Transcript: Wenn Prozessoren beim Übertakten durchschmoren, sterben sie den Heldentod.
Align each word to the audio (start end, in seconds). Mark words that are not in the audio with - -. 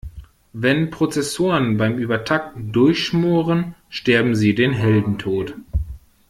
Wenn 0.53 0.89
Prozessoren 0.89 1.77
beim 1.77 1.99
Übertakten 1.99 2.71
durchschmoren, 2.71 3.75
sterben 3.87 4.33
sie 4.35 4.55
den 4.55 4.73
Heldentod. 4.73 5.53